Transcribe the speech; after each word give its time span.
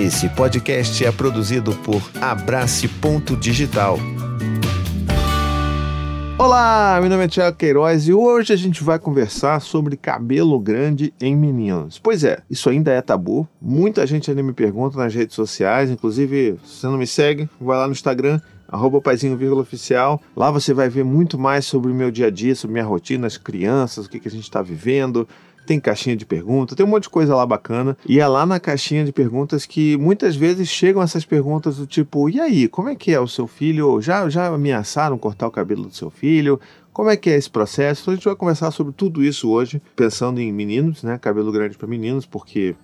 Esse 0.00 0.30
podcast 0.30 1.04
é 1.04 1.12
produzido 1.12 1.74
por 1.84 2.00
Abrace 2.22 2.88
Ponto 2.88 3.36
Digital. 3.36 3.98
Olá, 6.38 6.98
meu 7.02 7.10
nome 7.10 7.24
é 7.24 7.28
Tiago 7.28 7.54
Queiroz 7.54 8.08
e 8.08 8.12
hoje 8.14 8.50
a 8.50 8.56
gente 8.56 8.82
vai 8.82 8.98
conversar 8.98 9.60
sobre 9.60 9.98
cabelo 9.98 10.58
grande 10.58 11.12
em 11.20 11.36
meninos. 11.36 11.98
Pois 11.98 12.24
é, 12.24 12.40
isso 12.48 12.70
ainda 12.70 12.90
é 12.90 13.02
tabu. 13.02 13.46
Muita 13.60 14.06
gente 14.06 14.30
ainda 14.30 14.42
me 14.42 14.54
pergunta 14.54 14.96
nas 14.96 15.14
redes 15.14 15.36
sociais, 15.36 15.90
inclusive, 15.90 16.58
se 16.64 16.80
você 16.80 16.86
não 16.86 16.96
me 16.96 17.06
segue, 17.06 17.46
vai 17.60 17.76
lá 17.76 17.86
no 17.86 17.92
Instagram, 17.92 18.40
arroba 18.66 19.02
paizinho 19.02 19.38
oficial. 19.58 20.18
Lá 20.34 20.50
você 20.50 20.72
vai 20.72 20.88
ver 20.88 21.04
muito 21.04 21.38
mais 21.38 21.66
sobre 21.66 21.92
o 21.92 21.94
meu 21.94 22.10
dia 22.10 22.28
a 22.28 22.30
dia, 22.30 22.54
sobre 22.54 22.72
minha 22.72 22.86
rotina, 22.86 23.26
as 23.26 23.36
crianças, 23.36 24.06
o 24.06 24.08
que, 24.08 24.18
que 24.18 24.28
a 24.28 24.30
gente 24.30 24.44
está 24.44 24.62
vivendo, 24.62 25.28
tem 25.66 25.78
caixinha 25.78 26.16
de 26.16 26.26
perguntas, 26.26 26.76
tem 26.76 26.84
um 26.84 26.88
monte 26.88 27.04
de 27.04 27.10
coisa 27.10 27.34
lá 27.34 27.46
bacana. 27.46 27.96
E 28.06 28.18
é 28.18 28.26
lá 28.26 28.44
na 28.44 28.58
caixinha 28.58 29.04
de 29.04 29.12
perguntas 29.12 29.66
que 29.66 29.96
muitas 29.96 30.34
vezes 30.36 30.68
chegam 30.68 31.02
essas 31.02 31.24
perguntas 31.24 31.76
do 31.76 31.86
tipo: 31.86 32.28
e 32.28 32.40
aí, 32.40 32.68
como 32.68 32.88
é 32.88 32.94
que 32.94 33.12
é 33.12 33.20
o 33.20 33.28
seu 33.28 33.46
filho? 33.46 34.00
Já, 34.00 34.28
já 34.28 34.46
ameaçaram 34.46 35.18
cortar 35.18 35.46
o 35.46 35.50
cabelo 35.50 35.84
do 35.84 35.94
seu 35.94 36.10
filho? 36.10 36.60
Como 36.92 37.08
é 37.08 37.16
que 37.16 37.30
é 37.30 37.36
esse 37.36 37.48
processo? 37.48 38.02
Então 38.02 38.12
a 38.12 38.16
gente 38.16 38.24
vai 38.24 38.36
conversar 38.36 38.70
sobre 38.72 38.92
tudo 38.92 39.22
isso 39.22 39.48
hoje, 39.48 39.80
pensando 39.94 40.40
em 40.40 40.52
meninos, 40.52 41.02
né? 41.02 41.18
Cabelo 41.18 41.52
grande 41.52 41.78
para 41.78 41.86
meninos, 41.86 42.26
porque 42.26 42.74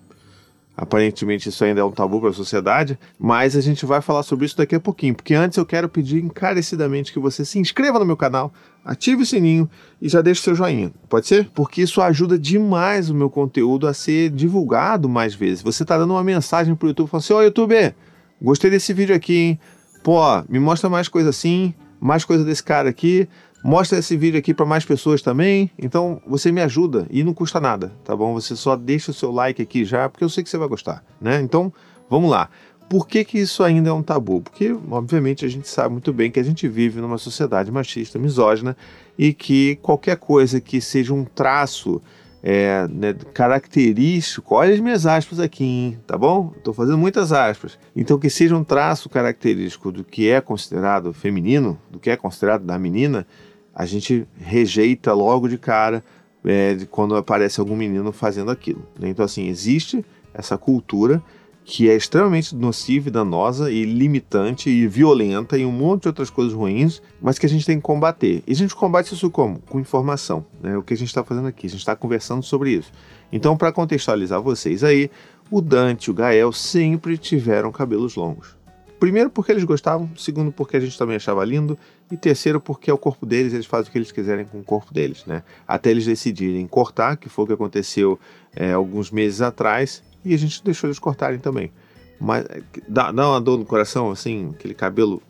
Aparentemente 0.77 1.49
isso 1.49 1.63
ainda 1.63 1.81
é 1.81 1.83
um 1.83 1.91
tabu 1.91 2.21
para 2.21 2.29
a 2.29 2.33
sociedade, 2.33 2.99
mas 3.17 3.55
a 3.55 3.61
gente 3.61 3.83
vai 3.83 3.99
falar 3.99 4.21
sobre 4.21 4.45
isso 4.45 4.55
daqui 4.55 4.75
a 4.75 4.79
pouquinho, 4.79 5.15
porque 5.15 5.33
antes 5.33 5.57
eu 5.57 5.65
quero 5.65 5.89
pedir 5.89 6.23
encarecidamente 6.23 7.11
que 7.11 7.17
você 7.17 7.43
se 7.43 7.57
inscreva 7.57 7.97
no 7.97 8.05
meu 8.05 8.15
canal, 8.15 8.53
ative 8.85 9.23
o 9.23 9.25
sininho 9.25 9.67
e 9.99 10.07
já 10.07 10.21
deixe 10.21 10.41
seu 10.41 10.53
joinha. 10.53 10.91
Pode 11.09 11.25
ser? 11.25 11.49
Porque 11.55 11.81
isso 11.81 11.99
ajuda 11.99 12.37
demais 12.37 13.09
o 13.09 13.15
meu 13.15 13.27
conteúdo 13.27 13.87
a 13.87 13.93
ser 13.93 14.29
divulgado 14.29 15.09
mais 15.09 15.33
vezes. 15.33 15.63
Você 15.63 15.81
está 15.81 15.97
dando 15.97 16.13
uma 16.13 16.23
mensagem 16.23 16.75
para 16.75 16.85
o 16.85 16.89
YouTube, 16.89 17.09
falando 17.09 17.23
assim, 17.23 17.33
ó 17.33 17.37
oh, 17.37 17.41
YouTube, 17.41 17.95
gostei 18.39 18.69
desse 18.69 18.93
vídeo 18.93 19.15
aqui, 19.15 19.35
hein? 19.35 19.59
Pô, 20.03 20.21
me 20.47 20.59
mostra 20.59 20.87
mais 20.87 21.07
coisa 21.07 21.31
assim, 21.31 21.73
mais 21.99 22.23
coisa 22.23 22.45
desse 22.45 22.63
cara 22.63 22.87
aqui 22.87 23.27
mostra 23.63 23.99
esse 23.99 24.15
vídeo 24.15 24.39
aqui 24.39 24.53
para 24.53 24.65
mais 24.65 24.85
pessoas 24.85 25.21
também. 25.21 25.69
Então 25.77 26.21
você 26.25 26.51
me 26.51 26.61
ajuda 26.61 27.07
e 27.09 27.23
não 27.23 27.33
custa 27.33 27.59
nada, 27.59 27.91
tá 28.03 28.15
bom? 28.15 28.33
Você 28.33 28.55
só 28.55 28.75
deixa 28.75 29.11
o 29.11 29.13
seu 29.13 29.31
like 29.31 29.61
aqui 29.61 29.85
já, 29.85 30.07
porque 30.09 30.23
eu 30.23 30.29
sei 30.29 30.43
que 30.43 30.49
você 30.49 30.57
vai 30.57 30.67
gostar, 30.67 31.03
né? 31.19 31.41
Então 31.41 31.71
vamos 32.09 32.29
lá. 32.29 32.49
Por 32.89 33.05
que, 33.05 33.25
que 33.25 33.37
isso 33.37 33.63
ainda 33.63 33.89
é 33.89 33.93
um 33.93 34.01
tabu? 34.01 34.41
Porque, 34.41 34.73
obviamente, 34.89 35.45
a 35.45 35.49
gente 35.49 35.67
sabe 35.67 35.91
muito 35.91 36.13
bem 36.13 36.31
que 36.31 36.39
a 36.39 36.43
gente 36.43 36.69
vive 36.69 37.01
numa 37.01 37.17
sociedade 37.17 37.69
machista, 37.69 38.17
misógina, 38.17 38.77
e 39.17 39.33
que 39.33 39.75
qualquer 39.81 40.15
coisa 40.15 40.61
que 40.61 40.79
seja 40.79 41.13
um 41.13 41.25
traço 41.25 42.01
é, 42.49 42.87
né, 42.87 43.13
característico, 43.33 44.55
olha 44.55 44.73
as 44.73 44.79
minhas 44.79 45.05
aspas 45.05 45.37
aqui, 45.37 45.65
hein, 45.65 45.99
tá 46.07 46.17
bom? 46.17 46.53
Estou 46.55 46.73
fazendo 46.73 46.97
muitas 46.97 47.33
aspas. 47.33 47.77
Então, 47.93 48.17
que 48.17 48.29
seja 48.29 48.55
um 48.55 48.63
traço 48.63 49.09
característico 49.09 49.91
do 49.91 50.01
que 50.01 50.29
é 50.29 50.39
considerado 50.39 51.11
feminino, 51.11 51.77
do 51.91 51.99
que 51.99 52.09
é 52.09 52.15
considerado 52.15 52.63
da 52.63 52.79
menina, 52.79 53.27
a 53.75 53.85
gente 53.85 54.25
rejeita 54.37 55.11
logo 55.11 55.49
de 55.49 55.57
cara 55.57 56.01
é, 56.45 56.77
quando 56.89 57.17
aparece 57.17 57.59
algum 57.59 57.75
menino 57.75 58.13
fazendo 58.13 58.49
aquilo. 58.49 58.87
Né? 58.97 59.09
Então, 59.09 59.25
assim, 59.25 59.49
existe 59.49 60.05
essa 60.33 60.57
cultura 60.57 61.21
que 61.69 61.89
é 61.89 61.95
extremamente 61.97 62.55
nociva 62.55 63.09
e 63.09 63.11
danosa 63.11 63.69
e 63.69 63.83
limitante 63.83 64.69
e 64.69 64.87
violenta 64.87 65.57
e 65.57 65.65
um 65.65 65.71
monte 65.71 66.03
de 66.03 66.07
outras 66.07 66.29
coisas 66.29 66.53
ruins, 66.53 67.01
mas 67.21 67.37
que 67.37 67.45
a 67.45 67.49
gente 67.49 67.65
tem 67.65 67.75
que 67.75 67.81
combater. 67.81 68.41
E 68.47 68.53
a 68.53 68.55
gente 68.55 68.73
combate 68.73 69.13
isso 69.13 69.29
como? 69.29 69.59
Com 69.59 69.77
informação. 69.77 70.45
Né? 70.63 70.77
O 70.77 70.81
que 70.81 70.93
a 70.93 70.97
gente 70.97 71.09
está 71.09 71.25
fazendo 71.25 71.45
aqui? 71.45 71.67
A 71.67 71.69
gente 71.69 71.79
está 71.79 71.93
conversando 71.93 72.41
sobre 72.41 72.71
isso. 72.71 72.89
Então, 73.33 73.57
para 73.57 73.73
contextualizar 73.73 74.41
vocês 74.41 74.81
aí, 74.81 75.11
o 75.51 75.59
Dante 75.59 76.05
e 76.05 76.11
o 76.11 76.13
Gael 76.13 76.53
sempre 76.53 77.17
tiveram 77.17 77.69
cabelos 77.69 78.15
longos. 78.15 78.55
Primeiro 78.97 79.29
porque 79.29 79.51
eles 79.51 79.65
gostavam, 79.65 80.09
segundo 80.17 80.53
porque 80.53 80.77
a 80.77 80.79
gente 80.79 80.97
também 80.97 81.17
achava 81.17 81.43
lindo, 81.43 81.77
e 82.09 82.15
terceiro 82.15 82.61
porque 82.61 82.89
é 82.89 82.93
o 82.93 82.97
corpo 82.97 83.25
deles, 83.25 83.53
eles 83.53 83.65
fazem 83.65 83.89
o 83.89 83.91
que 83.91 83.97
eles 83.97 84.11
quiserem 84.13 84.45
com 84.45 84.59
o 84.59 84.63
corpo 84.63 84.93
deles, 84.93 85.25
né? 85.27 85.43
Até 85.67 85.91
eles 85.91 86.05
decidirem 86.05 86.65
cortar, 86.65 87.17
que 87.17 87.27
foi 87.27 87.43
o 87.43 87.47
que 87.47 87.53
aconteceu 87.53 88.17
é, 88.55 88.71
alguns 88.71 89.11
meses 89.11 89.41
atrás, 89.41 90.01
e 90.27 90.33
a 90.33 90.37
gente 90.37 90.63
deixou 90.63 90.87
eles 90.87 90.99
cortarem 90.99 91.39
também. 91.39 91.71
Mas 92.19 92.45
dá, 92.87 93.11
dá 93.11 93.29
uma 93.29 93.41
dor 93.41 93.59
no 93.59 93.65
coração, 93.65 94.11
assim, 94.11 94.51
aquele 94.55 94.73
cabelo 94.73 95.21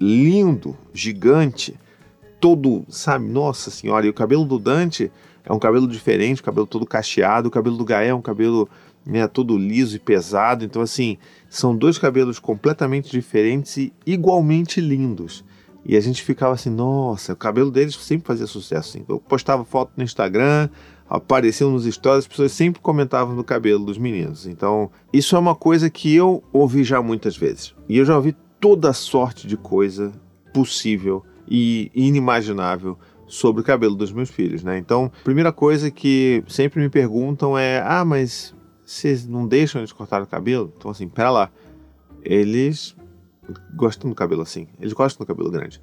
lindo, 0.00 0.76
gigante, 0.92 1.74
todo, 2.40 2.84
sabe? 2.88 3.26
Nossa 3.26 3.70
senhora, 3.70 4.06
e 4.06 4.10
o 4.10 4.14
cabelo 4.14 4.44
do 4.44 4.58
Dante 4.58 5.10
é 5.44 5.52
um 5.52 5.58
cabelo 5.58 5.86
diferente, 5.86 6.40
o 6.40 6.44
cabelo 6.44 6.66
todo 6.66 6.86
cacheado, 6.86 7.48
o 7.48 7.50
cabelo 7.50 7.76
do 7.76 7.84
Gael 7.84 8.10
é 8.10 8.14
um 8.14 8.22
cabelo 8.22 8.68
né, 9.04 9.26
todo 9.26 9.56
liso 9.56 9.96
e 9.96 9.98
pesado. 9.98 10.64
Então, 10.64 10.82
assim, 10.82 11.18
são 11.48 11.76
dois 11.76 11.98
cabelos 11.98 12.38
completamente 12.38 13.10
diferentes 13.10 13.76
e 13.76 13.92
igualmente 14.06 14.80
lindos. 14.80 15.44
E 15.84 15.96
a 15.96 16.00
gente 16.00 16.22
ficava 16.22 16.54
assim, 16.54 16.70
nossa, 16.70 17.34
o 17.34 17.36
cabelo 17.36 17.70
deles 17.70 17.94
sempre 17.96 18.26
fazia 18.26 18.46
sucesso. 18.46 18.96
Assim. 18.96 19.04
Eu 19.06 19.20
postava 19.20 19.64
foto 19.64 19.92
no 19.96 20.02
Instagram, 20.02 20.70
apareciam 21.08 21.70
nos 21.70 21.84
stories, 21.84 22.24
as 22.24 22.28
pessoas 22.28 22.52
sempre 22.52 22.80
comentavam 22.80 23.36
do 23.36 23.44
cabelo 23.44 23.84
dos 23.84 23.98
meninos. 23.98 24.46
Então, 24.46 24.90
isso 25.12 25.36
é 25.36 25.38
uma 25.38 25.54
coisa 25.54 25.90
que 25.90 26.14
eu 26.14 26.42
ouvi 26.52 26.82
já 26.82 27.02
muitas 27.02 27.36
vezes. 27.36 27.74
E 27.88 27.98
eu 27.98 28.04
já 28.04 28.16
ouvi 28.16 28.34
toda 28.60 28.92
sorte 28.92 29.46
de 29.46 29.56
coisa 29.56 30.12
possível 30.52 31.22
e 31.46 31.90
inimaginável 31.94 32.98
sobre 33.26 33.62
o 33.62 33.64
cabelo 33.64 33.94
dos 33.94 34.12
meus 34.12 34.30
filhos, 34.30 34.62
né? 34.62 34.78
Então, 34.78 35.10
primeira 35.22 35.52
coisa 35.52 35.90
que 35.90 36.42
sempre 36.48 36.80
me 36.80 36.88
perguntam 36.88 37.58
é: 37.58 37.82
"Ah, 37.84 38.04
mas 38.04 38.54
vocês 38.84 39.26
não 39.26 39.46
deixam 39.46 39.80
eles 39.80 39.92
cortar 39.92 40.22
o 40.22 40.26
cabelo?" 40.26 40.72
Então 40.76 40.90
assim, 40.90 41.08
pera 41.08 41.30
lá. 41.30 41.50
Eles 42.22 42.96
gostam 43.74 44.08
do 44.08 44.16
cabelo 44.16 44.42
assim. 44.42 44.68
Eles 44.80 44.92
gostam 44.92 45.24
do 45.24 45.28
cabelo 45.28 45.50
grande. 45.50 45.80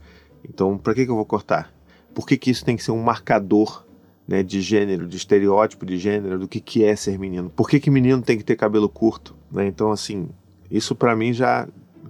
Então, 0.48 0.78
para 0.78 0.94
que 0.94 1.06
que 1.06 1.12
eu 1.12 1.16
vou 1.16 1.26
cortar? 1.26 1.72
Por 2.16 2.26
que 2.26 2.38
que 2.38 2.50
isso 2.50 2.66
tem 2.66 2.76
que 2.76 2.84
ser 2.84 2.92
um 2.92 3.02
marcador 3.04 3.86
né, 4.32 4.42
de 4.42 4.62
gênero, 4.62 5.06
de 5.06 5.18
estereótipo 5.18 5.86
de 5.86 5.98
gênero, 5.98 6.40
do 6.40 6.48
que, 6.48 6.62
que 6.62 6.86
é 6.86 6.96
ser 6.96 7.20
menino. 7.20 7.50
Por 7.50 7.70
que, 7.70 7.82
que 7.82 7.92
menino 7.92 8.22
tem 8.22 8.38
que 8.38 8.46
ter 8.46 8.56
cabelo 8.56 8.88
curto? 8.88 9.36
Né? 9.52 9.68
Então, 9.68 9.92
assim, 9.92 10.30
isso 10.72 10.96
para 10.96 11.14
mim 11.18 11.34
já 11.34 11.68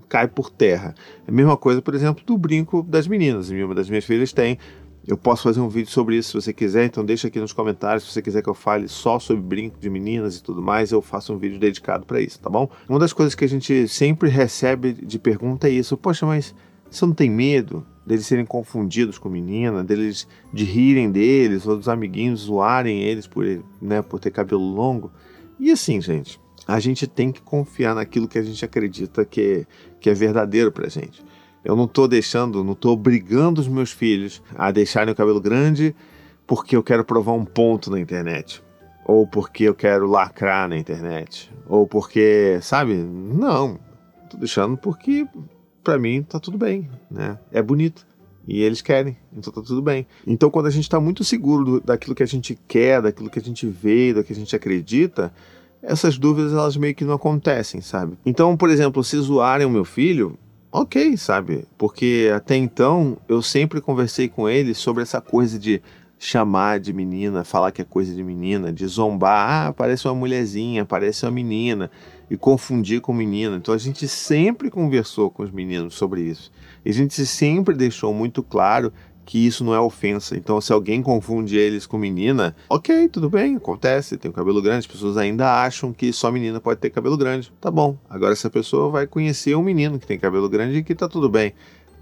cai 0.08 0.28
por 0.28 0.52
terra. 0.52 0.94
É 1.28 1.32
a 1.32 1.34
mesma 1.34 1.58
coisa, 1.58 1.82
por 1.82 1.96
exemplo, 1.96 2.24
do 2.24 2.38
brinco 2.38 2.84
das 2.84 3.08
meninas. 3.08 3.50
Uma 3.50 3.74
das 3.74 3.90
minhas 3.90 4.06
filhas 4.06 4.32
tem. 4.32 4.60
Eu 5.08 5.18
posso 5.18 5.42
fazer 5.42 5.62
um 5.62 5.68
vídeo 5.68 5.90
sobre 5.90 6.16
isso 6.16 6.40
se 6.40 6.46
você 6.46 6.54
quiser, 6.54 6.86
então 6.86 7.04
deixa 7.04 7.28
aqui 7.28 7.40
nos 7.40 7.54
comentários 7.54 8.04
se 8.04 8.12
você 8.12 8.22
quiser 8.22 8.44
que 8.44 8.50
eu 8.50 8.54
fale 8.54 8.88
só 8.88 9.18
sobre 9.18 9.42
brinco 9.42 9.80
de 9.80 9.90
meninas 9.90 10.38
e 10.38 10.44
tudo 10.44 10.62
mais, 10.62 10.92
eu 10.92 11.02
faço 11.02 11.34
um 11.34 11.40
vídeo 11.40 11.58
dedicado 11.58 12.06
para 12.06 12.22
isso, 12.22 12.40
tá 12.40 12.52
bom? 12.52 12.70
Uma 12.88 13.00
das 13.00 13.12
coisas 13.12 13.34
que 13.34 13.44
a 13.44 13.50
gente 13.50 13.88
sempre 13.88 14.30
recebe 14.30 14.94
de 14.94 15.18
pergunta 15.18 15.68
é 15.68 15.72
isso: 15.72 15.98
poxa, 15.98 16.24
mas 16.28 16.54
você 16.88 17.04
não 17.04 17.16
tem 17.16 17.32
medo 17.32 17.84
deles 18.06 18.26
serem 18.26 18.46
confundidos 18.46 19.18
com 19.18 19.30
menina, 19.30 19.84
deles 19.84 20.28
de 20.54 20.64
rirem 20.64 21.12
deles, 21.12 21.66
ou 21.66 21.78
dos 21.78 21.88
amiguinhos 21.88 22.42
zoarem 22.42 23.02
eles 23.02 23.28
por, 23.28 23.46
né, 23.82 24.02
por 24.02 24.20
ter 24.20 24.32
cabelo 24.32 24.64
longo. 24.64 25.12
E 25.60 25.72
assim, 25.72 26.02
gente, 26.02 26.40
a 26.68 26.80
gente 26.80 27.08
tem 27.08 27.32
que 27.32 27.42
confiar 27.42 27.96
naquilo 27.96 28.28
que 28.28 28.38
a 28.38 28.44
gente 28.44 28.64
acredita 28.64 29.26
que 29.26 29.66
que 30.02 30.10
é 30.10 30.14
verdadeiro 30.14 30.72
pra 30.72 30.90
gente. 30.90 31.24
Eu 31.64 31.76
não 31.76 31.88
tô 31.88 32.08
deixando, 32.08 32.64
não 32.64 32.74
tô 32.74 32.92
obrigando 32.92 33.62
os 33.62 33.68
meus 33.68 33.92
filhos 33.92 34.42
a 34.56 34.72
deixarem 34.72 35.14
o 35.14 35.16
cabelo 35.16 35.40
grande 35.40 35.96
porque 36.48 36.76
eu 36.76 36.84
quero 36.84 37.06
provar 37.06 37.34
um 37.34 37.46
ponto 37.46 37.92
na 37.92 38.00
internet. 38.00 38.64
Ou 39.06 39.28
porque 39.28 39.66
eu 39.66 39.76
quero 39.76 40.08
lacrar 40.08 40.68
na 40.68 40.76
internet. 40.76 41.52
Ou 41.68 41.86
porque, 41.88 42.60
sabe? 42.62 42.96
Não. 42.96 43.80
Tô 44.30 44.38
deixando 44.38 44.76
porque 44.76 45.28
para 45.84 45.98
mim 45.98 46.24
tá 46.24 46.40
tudo 46.40 46.58
bem, 46.58 46.90
né? 47.10 47.38
É 47.52 47.62
bonito. 47.62 48.06
E 48.48 48.62
eles 48.62 48.82
querem, 48.82 49.16
então 49.32 49.54
tá 49.54 49.62
tudo 49.62 49.82
bem. 49.82 50.06
Então, 50.26 50.50
quando 50.50 50.66
a 50.66 50.72
gente 50.72 50.84
está 50.84 51.00
muito 51.00 51.24
seguro 51.24 51.64
do, 51.64 51.82
daquilo 51.82 52.16
que 52.16 52.24
a 52.24 52.28
gente 52.28 52.58
quer, 52.68 53.02
daquilo 53.02 53.30
que 53.30 53.40
a 53.40 53.42
gente 53.42 53.68
vê, 53.68 54.08
daquilo 54.08 54.26
que 54.26 54.34
a 54.34 54.36
gente 54.36 54.56
acredita, 54.56 55.32
essas 55.82 56.18
dúvidas 56.18 56.52
elas 56.52 56.76
meio 56.76 56.96
que 56.96 57.06
não 57.06 57.14
acontecem, 57.14 57.82
sabe? 57.82 58.18
Então, 58.26 58.58
por 58.58 58.70
exemplo, 58.70 59.04
se 59.04 59.18
zoarem 59.18 59.66
o 59.66 59.70
meu 59.70 59.86
filho, 59.86 60.38
ok, 60.72 61.16
sabe? 61.18 61.66
Porque 61.78 62.32
até 62.34 62.56
então 62.56 63.18
eu 63.28 63.42
sempre 63.42 63.82
conversei 63.82 64.28
com 64.28 64.50
ele 64.50 64.74
sobre 64.74 65.04
essa 65.04 65.22
coisa 65.22 65.60
de 65.60 65.82
chamar 66.24 66.80
de 66.80 66.94
menina, 66.94 67.44
falar 67.44 67.72
que 67.72 67.82
é 67.82 67.84
coisa 67.84 68.14
de 68.14 68.24
menina, 68.24 68.72
de 68.72 68.86
zombar, 68.86 69.70
ah, 69.70 69.74
parece 69.74 70.08
uma 70.08 70.14
mulherzinha, 70.14 70.86
parece 70.86 71.26
uma 71.26 71.32
menina, 71.32 71.90
e 72.30 72.38
confundir 72.38 73.02
com 73.02 73.12
menina. 73.12 73.56
Então 73.56 73.74
a 73.74 73.78
gente 73.78 74.08
sempre 74.08 74.70
conversou 74.70 75.32
com 75.32 75.42
os 75.42 75.50
meninos 75.50 75.96
sobre 75.96 76.22
isso. 76.22 76.52
E 76.86 76.92
a 76.92 76.94
gente 76.94 77.26
sempre 77.26 77.74
deixou 77.74 78.14
muito 78.14 78.44
claro 78.44 78.94
que 79.26 79.48
isso 79.48 79.64
não 79.64 79.74
é 79.74 79.80
ofensa. 79.80 80.38
Então, 80.38 80.62
se 80.62 80.72
alguém 80.72 81.02
confunde 81.02 81.58
eles 81.58 81.88
com 81.88 81.98
menina, 81.98 82.56
ok, 82.70 83.10
tudo 83.10 83.28
bem, 83.28 83.56
acontece, 83.56 84.16
tem 84.16 84.32
cabelo 84.32 84.62
grande, 84.62 84.80
as 84.80 84.88
pessoas 84.88 85.18
ainda 85.18 85.64
acham 85.64 85.92
que 85.92 86.14
só 86.14 86.32
menina 86.32 86.60
pode 86.60 86.80
ter 86.80 86.92
cabelo 86.92 87.18
grande. 87.18 87.52
Tá 87.60 87.72
bom. 87.72 87.98
Agora 88.08 88.34
essa 88.34 88.50
pessoa 88.50 88.92
vai 88.92 89.08
conhecer 89.08 89.56
um 89.56 89.64
menino 89.64 89.98
que 89.98 90.06
tem 90.06 90.20
cabelo 90.20 90.48
grande 90.48 90.78
e 90.78 90.84
que 90.84 90.94
tá 90.94 91.08
tudo 91.10 91.28
bem. 91.28 91.54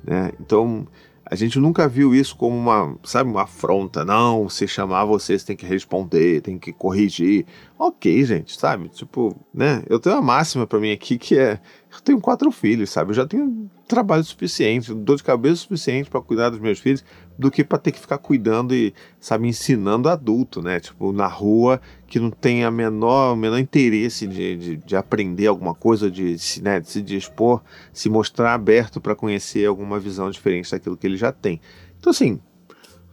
Né? 0.04 0.34
Então, 0.42 0.86
a 1.30 1.36
gente 1.36 1.60
nunca 1.60 1.88
viu 1.88 2.16
isso 2.16 2.36
como 2.36 2.58
uma, 2.58 2.98
sabe, 3.04 3.30
uma 3.30 3.44
afronta. 3.44 4.04
Não, 4.04 4.50
se 4.50 4.68
chamar 4.68 5.06
você, 5.06 5.38
você 5.38 5.46
tem 5.46 5.56
que 5.56 5.66
responder, 5.66 6.42
tem 6.42 6.58
que 6.58 6.74
corrigir. 6.74 7.46
Ok, 7.82 8.26
gente, 8.26 8.60
sabe? 8.60 8.90
Tipo, 8.90 9.34
né? 9.54 9.82
Eu 9.88 10.02
tenho 10.02 10.18
uma 10.18 10.22
máxima 10.22 10.68
para 10.68 10.82
mim 10.82 10.92
aqui 10.92 11.18
que 11.18 11.38
é: 11.38 11.62
eu 11.90 12.02
tenho 12.02 12.20
quatro 12.20 12.52
filhos, 12.52 12.90
sabe? 12.90 13.12
Eu 13.12 13.16
já 13.16 13.26
tenho 13.26 13.72
trabalho 13.88 14.22
suficiente, 14.22 14.94
dor 14.94 15.16
de 15.16 15.24
cabeça 15.24 15.56
suficiente 15.56 16.10
para 16.10 16.22
cuidar 16.22 16.50
dos 16.50 16.60
meus 16.60 16.78
filhos, 16.78 17.06
do 17.38 17.50
que 17.50 17.64
para 17.64 17.78
ter 17.78 17.94
que 17.94 18.00
ficar 18.00 18.18
cuidando 18.18 18.76
e, 18.76 18.94
sabe, 19.18 19.48
ensinando 19.48 20.10
adulto, 20.10 20.62
né? 20.62 20.82
Tipo, 20.82 21.14
na 21.14 21.26
rua, 21.26 21.80
que 22.06 22.20
não 22.20 22.30
tem 22.30 22.66
a 22.66 22.70
menor, 22.70 23.32
o 23.32 23.38
menor 23.38 23.58
interesse 23.58 24.28
de, 24.28 24.58
de, 24.58 24.76
de 24.76 24.96
aprender 24.98 25.48
alguma 25.48 25.74
coisa, 25.74 26.12
de, 26.12 26.36
né, 26.62 26.82
de 26.82 26.90
se 26.90 27.02
dispor, 27.02 27.64
se 27.94 28.10
mostrar 28.10 28.54
aberto 28.54 29.00
para 29.00 29.16
conhecer 29.16 29.66
alguma 29.66 30.02
visão 30.02 30.30
diferente 30.30 30.70
daquilo 30.70 30.98
que 30.98 31.08
ele 31.08 31.16
já 31.18 31.32
tem. 31.32 31.62
Então, 31.98 32.12
assim, 32.12 32.42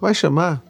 vai 0.01 0.13
chamar, 0.13 0.61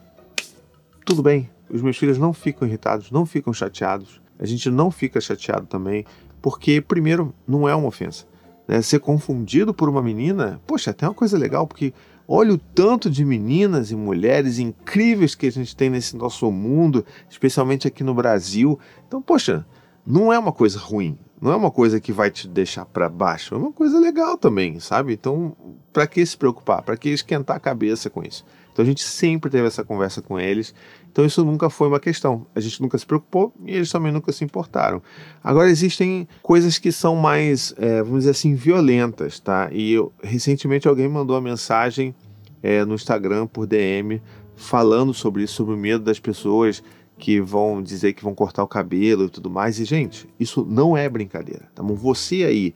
tudo 1.03 1.23
bem. 1.23 1.56
Os 1.69 1.81
meus 1.81 1.97
filhos 1.97 2.17
não 2.17 2.33
ficam 2.33 2.67
irritados, 2.67 3.11
não 3.11 3.25
ficam 3.25 3.51
chateados. 3.53 4.21
A 4.39 4.45
gente 4.45 4.69
não 4.69 4.91
fica 4.91 5.19
chateado 5.19 5.65
também, 5.65 6.05
porque, 6.41 6.79
primeiro, 6.79 7.33
não 7.47 7.67
é 7.67 7.75
uma 7.75 7.87
ofensa. 7.87 8.25
Né? 8.67 8.81
Ser 8.81 8.99
confundido 8.99 9.73
por 9.73 9.89
uma 9.89 10.01
menina, 10.01 10.61
poxa, 10.67 10.89
é 10.89 10.91
até 10.91 11.07
uma 11.07 11.13
coisa 11.13 11.37
legal, 11.37 11.65
porque 11.65 11.93
olha 12.27 12.53
o 12.53 12.57
tanto 12.57 13.09
de 13.09 13.23
meninas 13.23 13.91
e 13.91 13.95
mulheres 13.95 14.59
incríveis 14.59 15.33
que 15.33 15.47
a 15.47 15.51
gente 15.51 15.75
tem 15.75 15.89
nesse 15.89 16.15
nosso 16.15 16.51
mundo, 16.51 17.05
especialmente 17.29 17.87
aqui 17.87 18.03
no 18.03 18.13
Brasil. 18.13 18.79
Então, 19.07 19.21
poxa, 19.21 19.65
não 20.05 20.31
é 20.31 20.37
uma 20.37 20.51
coisa 20.51 20.77
ruim, 20.77 21.17
não 21.41 21.51
é 21.51 21.55
uma 21.55 21.71
coisa 21.71 21.99
que 21.99 22.11
vai 22.11 22.29
te 22.29 22.47
deixar 22.47 22.85
para 22.85 23.09
baixo, 23.09 23.55
é 23.55 23.57
uma 23.57 23.71
coisa 23.71 23.99
legal 23.99 24.37
também, 24.37 24.79
sabe? 24.79 25.13
Então, 25.13 25.55
para 25.93 26.07
que 26.07 26.25
se 26.25 26.37
preocupar? 26.37 26.81
Para 26.81 26.97
que 26.97 27.09
esquentar 27.09 27.57
a 27.57 27.59
cabeça 27.59 28.09
com 28.09 28.23
isso? 28.23 28.45
Então 28.77 28.83
a 28.83 28.85
gente 28.85 29.03
sempre 29.03 29.49
teve 29.49 29.65
essa 29.65 29.83
conversa 29.83 30.21
com 30.21 30.39
eles. 30.39 30.71
Então 31.11 31.25
isso 31.25 31.43
nunca 31.43 31.67
foi 31.67 31.87
uma 31.87 31.99
questão. 31.99 32.45
A 32.53 32.59
gente 32.59 32.79
nunca 32.79 32.95
se 32.95 33.07
preocupou 33.07 33.51
e 33.65 33.73
eles 33.73 33.91
também 33.91 34.11
nunca 34.11 34.31
se 34.31 34.43
importaram. 34.43 35.01
Agora 35.43 35.67
existem 35.67 36.27
coisas 36.43 36.77
que 36.77 36.91
são 36.91 37.15
mais, 37.15 37.73
é, 37.79 38.03
vamos 38.03 38.19
dizer 38.19 38.29
assim, 38.29 38.53
violentas, 38.53 39.39
tá? 39.39 39.67
E 39.71 39.93
eu, 39.93 40.13
recentemente 40.21 40.87
alguém 40.87 41.07
mandou 41.07 41.35
uma 41.35 41.41
mensagem 41.41 42.13
é, 42.61 42.85
no 42.85 42.93
Instagram 42.93 43.47
por 43.47 43.65
DM 43.65 44.21
falando 44.55 45.11
sobre 45.11 45.41
isso, 45.41 45.55
sobre 45.55 45.73
o 45.73 45.77
medo 45.77 46.03
das 46.03 46.19
pessoas 46.19 46.83
que 47.17 47.41
vão 47.41 47.81
dizer 47.81 48.13
que 48.13 48.23
vão 48.23 48.35
cortar 48.35 48.61
o 48.61 48.67
cabelo 48.67 49.25
e 49.25 49.29
tudo 49.29 49.49
mais. 49.49 49.79
E, 49.79 49.85
gente, 49.85 50.29
isso 50.39 50.63
não 50.69 50.95
é 50.95 51.09
brincadeira. 51.09 51.67
Tá 51.73 51.81
bom? 51.81 51.95
Você 51.95 52.43
aí 52.43 52.75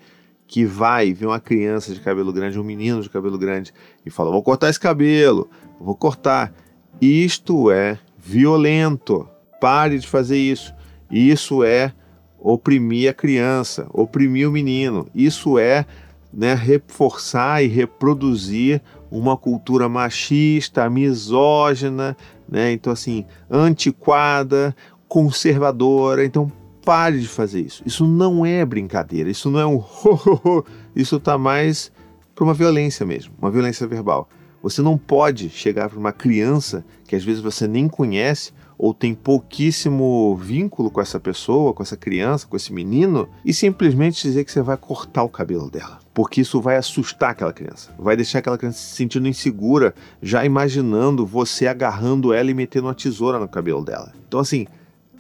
que 0.52 0.66
vai 0.66 1.14
ver 1.14 1.28
uma 1.28 1.40
criança 1.40 1.94
de 1.94 2.02
cabelo 2.02 2.34
grande, 2.34 2.60
um 2.60 2.64
menino 2.64 3.02
de 3.02 3.10
cabelo 3.10 3.38
grande, 3.38 3.74
e 4.06 4.10
fala: 4.10 4.32
Vou 4.32 4.44
cortar 4.44 4.70
esse 4.70 4.80
cabelo, 4.80 5.50
vou 5.82 5.96
cortar. 5.96 6.54
Isto 7.02 7.72
é 7.72 7.98
violento. 8.18 9.28
Pare 9.60 10.00
de 10.00 10.08
fazer 10.08 10.38
isso. 10.38 10.74
Isso 11.10 11.64
é 11.64 11.94
oprimir 12.40 13.10
a 13.10 13.14
criança, 13.14 13.88
oprimir 13.92 14.48
o 14.48 14.52
menino. 14.52 15.08
Isso 15.14 15.60
é 15.60 15.86
né, 16.34 16.54
reforçar 16.54 17.64
e 17.64 17.68
reproduzir 17.68 18.82
uma 19.12 19.36
cultura 19.36 19.90
machista, 19.90 20.90
misógina, 20.90 22.16
né? 22.48 22.72
Então 22.72 22.94
assim, 22.94 23.26
antiquada, 23.50 24.76
conservadora. 25.08 26.24
Então 26.24 26.52
pare 26.86 27.20
de 27.20 27.28
fazer 27.28 27.62
isso. 27.62 27.84
Isso 27.86 28.08
não 28.08 28.46
é 28.46 28.66
brincadeira. 28.66 29.30
Isso 29.30 29.52
não 29.52 29.60
é 29.60 29.66
um 29.66 29.84
isso 30.96 31.18
está 31.18 31.38
mais 31.38 31.92
para 32.34 32.44
uma 32.44 32.54
violência 32.54 33.06
mesmo, 33.06 33.34
uma 33.40 33.52
violência 33.52 33.86
verbal. 33.86 34.28
Você 34.62 34.82
não 34.82 34.98
pode 34.98 35.50
chegar 35.50 35.90
para 35.90 35.98
uma 35.98 36.12
criança 36.12 36.86
que 37.06 37.16
às 37.16 37.24
vezes 37.24 37.42
você 37.42 37.68
nem 37.68 37.88
conhece 37.88 38.54
ou 38.78 38.96
tem 38.96 39.14
pouquíssimo 39.14 40.36
vínculo 40.38 40.90
com 40.90 41.00
essa 41.00 41.20
pessoa, 41.20 41.72
com 41.72 41.84
essa 41.84 41.96
criança, 41.96 42.48
com 42.48 42.58
esse 42.58 42.74
menino, 42.74 43.30
e 43.46 43.54
simplesmente 43.54 44.24
dizer 44.24 44.44
que 44.44 44.52
você 44.52 44.62
vai 44.62 44.76
cortar 44.76 45.22
o 45.22 45.30
cabelo 45.30 45.70
dela. 45.70 46.00
Porque 46.16 46.42
isso 46.42 46.60
vai 46.60 46.78
assustar 46.78 47.30
aquela 47.30 47.54
criança, 47.54 47.94
vai 48.00 48.16
deixar 48.16 48.40
aquela 48.40 48.58
criança 48.58 48.80
se 48.80 48.96
sentindo 48.96 49.28
insegura, 49.28 49.94
já 50.20 50.44
imaginando 50.44 51.28
você 51.28 51.68
agarrando 51.68 52.34
ela 52.34 52.50
e 52.50 52.56
metendo 52.56 52.88
uma 52.88 52.96
tesoura 52.96 53.38
no 53.38 53.48
cabelo 53.48 53.86
dela. 53.86 54.14
Então, 54.28 54.40
assim, 54.40 54.66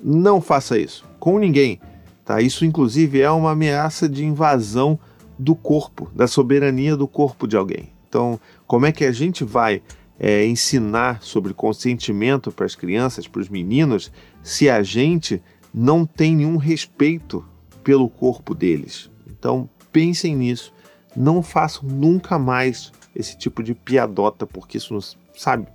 não 0.03 0.41
faça 0.41 0.75
isso 0.77 1.05
com 1.19 1.37
ninguém. 1.37 1.79
Tá? 2.25 2.41
Isso, 2.41 2.65
inclusive, 2.65 3.21
é 3.21 3.29
uma 3.29 3.51
ameaça 3.51 4.09
de 4.09 4.25
invasão 4.25 4.97
do 5.37 5.53
corpo, 5.55 6.09
da 6.15 6.27
soberania 6.27 6.97
do 6.97 7.07
corpo 7.07 7.47
de 7.47 7.55
alguém. 7.55 7.91
Então, 8.11 8.37
como 8.67 8.85
é 8.85 8.91
que 8.91 9.05
a 9.05 9.11
gente 9.13 9.45
vai 9.45 9.81
é, 10.19 10.45
ensinar 10.45 11.23
sobre 11.23 11.53
consentimento 11.53 12.51
para 12.51 12.65
as 12.65 12.75
crianças, 12.75 13.25
para 13.25 13.39
os 13.39 13.47
meninos, 13.47 14.11
se 14.43 14.69
a 14.69 14.83
gente 14.83 15.41
não 15.73 16.05
tem 16.05 16.35
nenhum 16.35 16.57
respeito 16.57 17.45
pelo 17.85 18.09
corpo 18.09 18.53
deles? 18.53 19.09
Então, 19.25 19.69
pensem 19.93 20.35
nisso. 20.35 20.73
Não 21.15 21.41
façam 21.41 21.87
nunca 21.87 22.37
mais 22.37 22.91
esse 23.15 23.37
tipo 23.37 23.63
de 23.63 23.73
piadota, 23.73 24.45
porque 24.45 24.77
isso 24.77 24.93
não 24.93 25.01
sabe. 25.33 25.67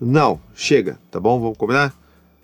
Não, 0.00 0.40
chega, 0.56 0.98
tá 1.08 1.20
bom? 1.20 1.38
Vamos 1.38 1.56
combinar? 1.56 1.94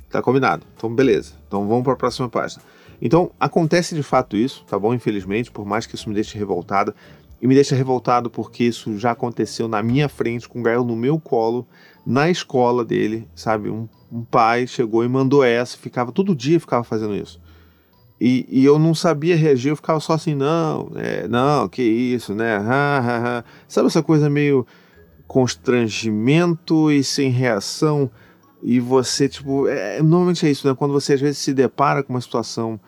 Tá 0.08 0.22
combinado. 0.22 0.64
Então, 0.76 0.94
beleza. 0.94 1.32
Então, 1.48 1.66
vamos 1.66 1.82
para 1.82 1.94
a 1.94 1.96
próxima 1.96 2.28
página. 2.28 2.62
Então, 3.00 3.32
acontece 3.40 3.96
de 3.96 4.02
fato 4.04 4.36
isso, 4.36 4.64
tá 4.68 4.78
bom? 4.78 4.94
Infelizmente, 4.94 5.50
por 5.50 5.66
mais 5.66 5.84
que 5.84 5.96
isso 5.96 6.08
me 6.08 6.14
deixe 6.14 6.38
revoltada, 6.38 6.94
e 7.42 7.46
me 7.48 7.56
deixa 7.56 7.74
revoltado 7.74 8.30
porque 8.30 8.62
isso 8.62 8.96
já 8.96 9.10
aconteceu 9.10 9.66
na 9.66 9.82
minha 9.82 10.08
frente, 10.08 10.48
com 10.48 10.60
o 10.60 10.62
Gael 10.62 10.84
no 10.84 10.94
meu 10.94 11.18
colo, 11.18 11.66
na 12.06 12.30
escola 12.30 12.84
dele, 12.84 13.28
sabe? 13.34 13.68
Um, 13.68 13.88
um 14.12 14.22
pai 14.22 14.64
chegou 14.68 15.04
e 15.04 15.08
mandou 15.08 15.42
essa, 15.42 15.76
ficava 15.76 16.12
todo 16.12 16.36
dia 16.36 16.60
ficava 16.60 16.84
fazendo 16.84 17.16
isso. 17.16 17.40
E, 18.20 18.46
e, 18.48 18.64
eu 18.64 18.78
não 18.78 18.94
sabia 18.94 19.34
reagir, 19.34 19.70
eu 19.70 19.76
ficava 19.76 19.98
só 19.98 20.12
assim, 20.12 20.32
não, 20.32 20.92
é, 20.94 21.26
não, 21.26 21.68
que 21.68 21.82
isso, 21.82 22.32
né? 22.32 22.54
Ha, 22.58 22.98
ha, 22.98 23.38
ha. 23.38 23.44
Sabe 23.66 23.88
essa 23.88 24.00
coisa 24.00 24.30
meio 24.30 24.64
constrangimento 25.26 26.92
e 26.92 27.02
sem 27.02 27.30
reação? 27.30 28.08
E 28.62 28.78
você, 28.78 29.28
tipo, 29.28 29.66
é, 29.66 30.00
normalmente 30.00 30.46
é 30.46 30.50
isso, 30.52 30.68
né? 30.68 30.74
Quando 30.76 30.92
você 30.92 31.14
às 31.14 31.20
vezes 31.20 31.38
se 31.38 31.52
depara 31.52 32.04
com 32.04 32.12
uma 32.12 32.20
situação 32.20 32.78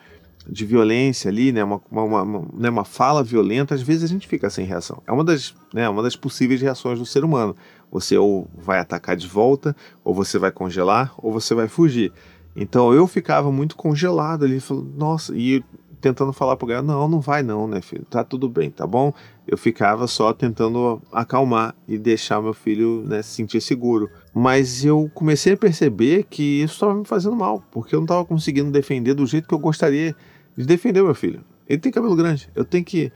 de 0.47 0.65
violência 0.65 1.29
ali, 1.29 1.51
né, 1.51 1.63
uma, 1.63 1.81
uma, 1.91 2.23
uma, 2.23 2.47
né, 2.53 2.69
uma 2.69 2.85
fala 2.85 3.23
violenta, 3.23 3.73
às 3.73 3.81
vezes 3.81 4.03
a 4.03 4.07
gente 4.07 4.27
fica 4.27 4.49
sem 4.49 4.65
reação. 4.65 5.01
É 5.07 5.11
uma 5.11 5.23
das, 5.23 5.55
né, 5.73 5.87
uma 5.89 6.03
das 6.03 6.15
possíveis 6.15 6.61
reações 6.61 6.99
do 6.99 7.05
ser 7.05 7.23
humano. 7.23 7.55
Você 7.91 8.17
ou 8.17 8.47
vai 8.55 8.79
atacar 8.79 9.15
de 9.15 9.27
volta, 9.27 9.75
ou 10.03 10.13
você 10.13 10.37
vai 10.37 10.51
congelar, 10.51 11.13
ou 11.17 11.31
você 11.31 11.55
vai 11.55 11.67
fugir. 11.67 12.11
Então 12.55 12.93
eu 12.93 13.07
ficava 13.07 13.51
muito 13.51 13.75
congelado 13.75 14.45
ali, 14.45 14.59
falando, 14.59 14.93
nossa, 14.95 15.35
e 15.35 15.63
tentando 15.99 16.31
falar 16.31 16.55
pro 16.55 16.67
garoto, 16.67 16.87
não, 16.87 17.07
não 17.07 17.19
vai 17.19 17.41
não, 17.41 17.67
né, 17.67 17.81
filho, 17.81 18.05
tá 18.05 18.23
tudo 18.23 18.47
bem, 18.47 18.69
tá 18.69 18.85
bom? 18.85 19.11
Eu 19.47 19.57
ficava 19.57 20.05
só 20.05 20.31
tentando 20.33 21.01
acalmar 21.11 21.73
e 21.87 21.97
deixar 21.97 22.39
meu 22.41 22.53
filho, 22.53 23.03
né, 23.07 23.23
se 23.23 23.29
sentir 23.29 23.59
seguro. 23.59 24.07
Mas 24.31 24.85
eu 24.85 25.09
comecei 25.15 25.53
a 25.53 25.57
perceber 25.57 26.27
que 26.29 26.61
isso 26.61 26.75
estava 26.75 26.93
me 26.93 27.05
fazendo 27.05 27.35
mal, 27.35 27.63
porque 27.71 27.95
eu 27.95 27.99
não 27.99 28.05
estava 28.05 28.23
conseguindo 28.23 28.69
defender 28.69 29.15
do 29.15 29.25
jeito 29.25 29.47
que 29.47 29.53
eu 29.53 29.59
gostaria 29.59 30.15
de 30.55 30.65
defender 30.65 31.03
meu 31.03 31.15
filho. 31.15 31.43
Ele 31.67 31.79
tem 31.79 31.91
cabelo 31.91 32.15
grande, 32.15 32.49
eu 32.55 32.63
tenho 32.63 32.85
que 32.85 33.11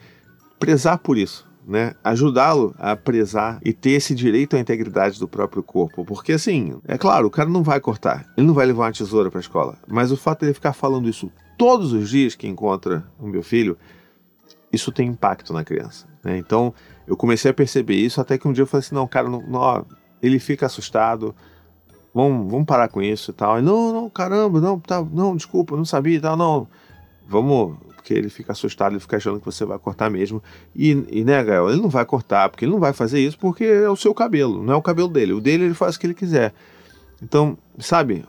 prezar 0.59 0.97
por 0.97 1.17
isso. 1.17 1.47
Né, 1.67 1.93
ajudá-lo 2.03 2.73
a 2.79 2.95
prezar 2.95 3.59
e 3.63 3.71
ter 3.71 3.91
esse 3.91 4.15
direito 4.15 4.55
à 4.55 4.59
integridade 4.59 5.19
do 5.19 5.27
próprio 5.27 5.61
corpo. 5.61 6.03
Porque, 6.03 6.31
assim, 6.31 6.81
é 6.87 6.97
claro, 6.97 7.27
o 7.27 7.29
cara 7.29 7.47
não 7.47 7.61
vai 7.61 7.79
cortar, 7.79 8.25
ele 8.35 8.47
não 8.47 8.55
vai 8.55 8.65
levar 8.65 8.85
uma 8.85 8.91
tesoura 8.91 9.29
para 9.29 9.37
a 9.37 9.41
escola, 9.41 9.77
mas 9.87 10.11
o 10.11 10.17
fato 10.17 10.39
de 10.39 10.47
ele 10.47 10.55
ficar 10.55 10.73
falando 10.73 11.07
isso 11.07 11.31
todos 11.59 11.93
os 11.93 12.09
dias 12.09 12.33
que 12.33 12.47
encontra 12.47 13.05
o 13.19 13.27
meu 13.27 13.43
filho, 13.43 13.77
isso 14.73 14.91
tem 14.91 15.09
impacto 15.09 15.53
na 15.53 15.63
criança. 15.63 16.07
Né? 16.23 16.39
Então, 16.39 16.73
eu 17.05 17.15
comecei 17.15 17.51
a 17.51 17.53
perceber 17.53 17.97
isso 17.97 18.19
até 18.19 18.35
que 18.35 18.47
um 18.47 18.53
dia 18.53 18.63
eu 18.63 18.67
falei 18.67 18.83
assim: 18.83 18.95
não, 18.95 19.07
cara, 19.07 19.29
não, 19.29 19.41
não, 19.43 19.85
ele 20.23 20.39
fica 20.39 20.65
assustado, 20.65 21.35
vamos, 22.15 22.49
vamos 22.49 22.65
parar 22.65 22.87
com 22.87 22.99
isso 22.99 23.29
e 23.29 23.33
tal. 23.35 23.61
Não, 23.61 23.93
não, 23.93 24.09
caramba, 24.09 24.59
não, 24.59 24.79
tá, 24.79 25.03
não, 25.03 25.35
desculpa, 25.35 25.77
não 25.77 25.85
sabia 25.85 26.17
e 26.17 26.19
tal, 26.19 26.35
não 26.35 26.67
vamos. 27.29 27.77
Porque 27.95 28.13
ele 28.13 28.29
fica 28.29 28.53
assustado, 28.53 28.93
ele 28.93 28.99
fica 28.99 29.17
achando 29.17 29.39
que 29.39 29.45
você 29.45 29.63
vai 29.65 29.77
cortar 29.77 30.09
mesmo. 30.09 30.41
E, 30.75 30.91
e 31.11 31.23
né, 31.23 31.43
Gael, 31.43 31.69
ele 31.69 31.81
não 31.81 31.89
vai 31.89 32.05
cortar, 32.05 32.49
porque 32.49 32.65
ele 32.65 32.71
não 32.71 32.79
vai 32.79 32.93
fazer 32.93 33.19
isso 33.19 33.37
porque 33.37 33.63
é 33.63 33.89
o 33.89 33.95
seu 33.95 34.13
cabelo, 34.13 34.63
não 34.63 34.73
é 34.73 34.77
o 34.77 34.81
cabelo 34.81 35.09
dele. 35.09 35.33
O 35.33 35.41
dele 35.41 35.65
ele 35.65 35.73
faz 35.73 35.95
o 35.95 35.99
que 35.99 36.07
ele 36.07 36.13
quiser. 36.13 36.53
Então, 37.21 37.57
sabe, 37.77 38.25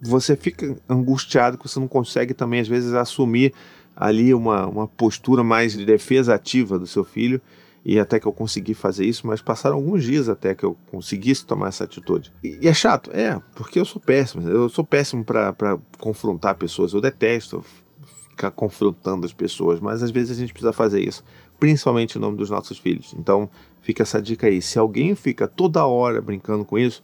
você 0.00 0.34
fica 0.34 0.76
angustiado 0.88 1.58
que 1.58 1.68
você 1.68 1.78
não 1.78 1.86
consegue 1.86 2.34
também, 2.34 2.60
às 2.60 2.68
vezes, 2.68 2.94
assumir 2.94 3.52
ali 3.94 4.32
uma, 4.32 4.66
uma 4.66 4.88
postura 4.88 5.44
mais 5.44 5.74
de 5.74 5.84
defesa 5.84 6.34
ativa 6.34 6.78
do 6.78 6.86
seu 6.86 7.04
filho. 7.04 7.40
E 7.84 7.98
até 7.98 8.20
que 8.20 8.26
eu 8.26 8.32
consegui 8.32 8.74
fazer 8.74 9.04
isso, 9.04 9.26
mas 9.26 9.42
passaram 9.42 9.74
alguns 9.76 10.04
dias 10.04 10.28
até 10.28 10.54
que 10.54 10.64
eu 10.64 10.76
conseguisse 10.88 11.44
tomar 11.44 11.68
essa 11.68 11.82
atitude. 11.82 12.32
E, 12.42 12.58
e 12.62 12.68
é 12.68 12.74
chato? 12.74 13.10
É, 13.12 13.40
porque 13.56 13.78
eu 13.78 13.84
sou 13.84 14.00
péssimo. 14.00 14.48
Eu 14.48 14.68
sou 14.68 14.84
péssimo 14.84 15.24
para 15.24 15.78
confrontar 15.98 16.54
pessoas. 16.54 16.92
Eu 16.92 17.00
detesto 17.00 17.64
ficar 18.42 18.50
confrontando 18.50 19.24
as 19.24 19.32
pessoas, 19.32 19.78
mas 19.78 20.02
às 20.02 20.10
vezes 20.10 20.36
a 20.36 20.40
gente 20.40 20.52
precisa 20.52 20.72
fazer 20.72 21.00
isso, 21.00 21.22
principalmente 21.60 22.18
em 22.18 22.20
nome 22.20 22.36
dos 22.36 22.50
nossos 22.50 22.76
filhos. 22.76 23.14
Então, 23.16 23.48
fica 23.80 24.02
essa 24.02 24.20
dica 24.20 24.48
aí. 24.48 24.60
Se 24.60 24.78
alguém 24.78 25.14
fica 25.14 25.46
toda 25.46 25.86
hora 25.86 26.20
brincando 26.20 26.64
com 26.64 26.76
isso, 26.76 27.02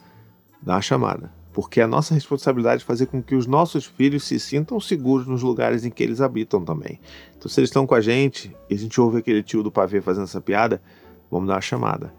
dá 0.60 0.74
uma 0.74 0.82
chamada. 0.82 1.32
porque 1.52 1.80
é 1.80 1.82
a 1.82 1.88
nossa 1.88 2.14
responsabilidade 2.14 2.84
fazer 2.84 3.06
com 3.06 3.20
que 3.20 3.34
os 3.34 3.44
nossos 3.44 3.84
filhos 3.84 4.22
se 4.22 4.38
sintam 4.38 4.78
seguros 4.78 5.26
nos 5.26 5.42
lugares 5.42 5.84
em 5.84 5.90
que 5.90 6.04
eles 6.04 6.20
habitam 6.20 6.64
também. 6.64 7.00
Então, 7.36 7.50
se 7.50 7.58
eles 7.58 7.68
estão 7.68 7.84
com 7.84 7.96
a 7.96 8.00
gente 8.00 8.54
e 8.70 8.74
a 8.74 8.78
gente 8.78 9.00
ouve 9.00 9.18
aquele 9.18 9.42
tio 9.42 9.60
do 9.60 9.70
pavê 9.70 10.00
fazendo 10.00 10.24
essa 10.24 10.40
piada, 10.40 10.80
vamos 11.28 11.48
dar 11.48 11.54
uma 11.54 11.60
chamada. 11.60 12.14